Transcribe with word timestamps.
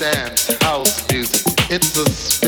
understands 0.00 0.64
house 0.64 1.12
music. 1.12 1.42
It's 1.70 1.96
a 1.96 2.39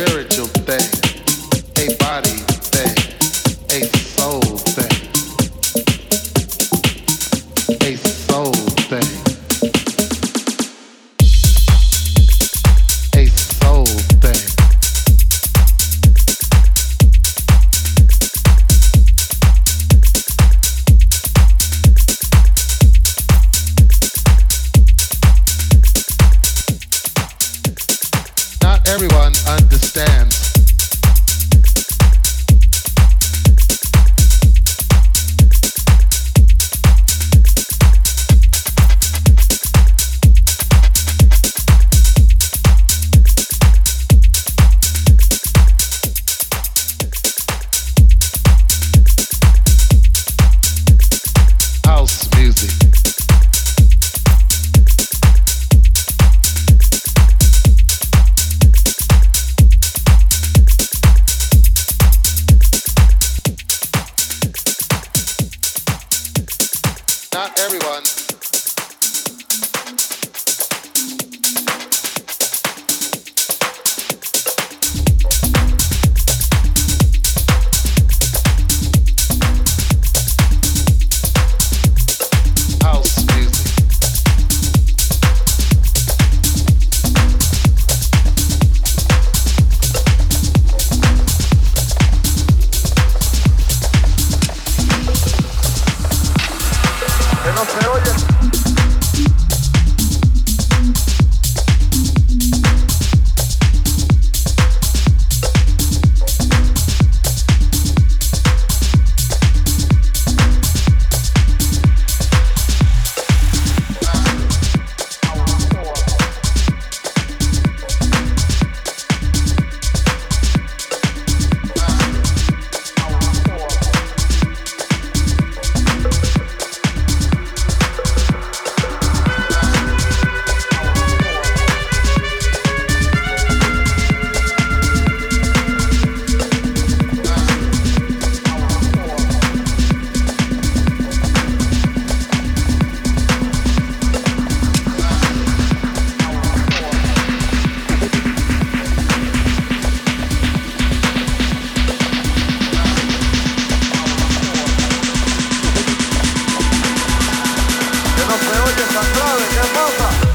se 158.91 158.99
aplaude, 158.99 159.45
¿qué 159.49 159.69
pasa? 159.75 160.32